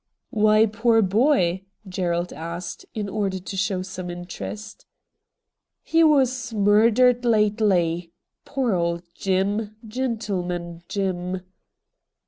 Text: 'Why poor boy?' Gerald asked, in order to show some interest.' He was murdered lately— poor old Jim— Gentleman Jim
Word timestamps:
'Why 0.45 0.65
poor 0.65 1.03
boy?' 1.03 1.61
Gerald 1.87 2.33
asked, 2.33 2.87
in 2.95 3.07
order 3.07 3.37
to 3.37 3.55
show 3.55 3.83
some 3.83 4.09
interest.' 4.09 4.87
He 5.83 6.03
was 6.03 6.51
murdered 6.55 7.23
lately— 7.23 8.11
poor 8.43 8.73
old 8.73 9.03
Jim— 9.13 9.75
Gentleman 9.87 10.81
Jim 10.89 11.41